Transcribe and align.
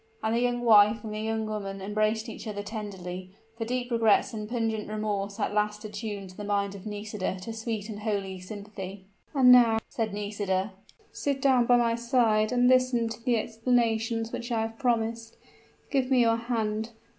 And 0.23 0.33
the 0.35 0.39
young 0.39 0.61
wife 0.61 1.03
and 1.03 1.13
the 1.13 1.19
young 1.19 1.45
woman 1.45 1.79
embraced 1.79 2.27
each 2.27 2.47
other 2.47 2.63
tenderly 2.63 3.29
for 3.55 3.65
deep 3.65 3.91
regrets 3.91 4.33
and 4.33 4.49
pungent 4.49 4.89
remorse 4.89 5.39
at 5.39 5.53
last 5.53 5.85
attuned 5.85 6.31
the 6.31 6.43
mind 6.43 6.73
of 6.73 6.87
Nisida 6.87 7.37
to 7.41 7.53
sweet 7.53 7.87
and 7.87 7.99
holy 7.99 8.39
sympathy. 8.39 9.05
"And 9.35 9.51
now," 9.51 9.77
said 9.89 10.11
Nisida, 10.11 10.71
"sit 11.11 11.39
down 11.39 11.67
by 11.67 11.77
my 11.77 11.93
side, 11.93 12.51
and 12.51 12.67
listen 12.67 13.09
to 13.09 13.23
the 13.23 13.37
explanations 13.37 14.31
which 14.31 14.51
I 14.51 14.61
have 14.61 14.79
promised. 14.79 15.37
Give 15.91 16.09
me 16.09 16.21
your 16.21 16.37
hand. 16.37 16.93